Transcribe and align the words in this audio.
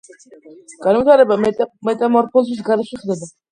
განვითარება 0.85 1.37
მეტამორფოზის 1.45 2.67
გარეშე 2.73 3.03
ხდება. 3.07 3.33